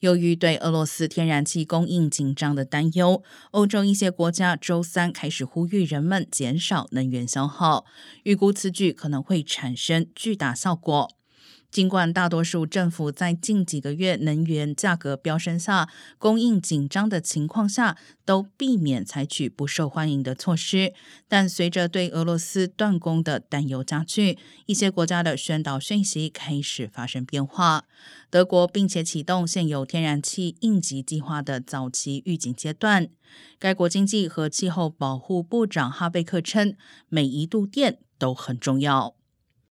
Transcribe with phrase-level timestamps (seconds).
[0.00, 7.86] 由于对俄罗斯天然气供应紧张的担忧，欧洲一些国家周三开始呼吁人们减少能源消耗，
[8.24, 11.16] 预估此举可能会产生巨大效果。
[11.70, 15.88] 尽管大多数政府在近几个月能源价格飙升下、
[16.18, 20.94] 供应紧张的情况下，都避免采取不受欢迎的措施，
[21.28, 27.84] 但随着对俄罗斯断供的担忧加剧，一些国家的宣导讯息开始发生变化。
[28.30, 33.08] 德国并且启动现有天然气应急计划的早期预警阶段。
[33.58, 36.74] 该国经济和气候保护部长哈贝克称，
[37.08, 39.14] 每一度电都很重要。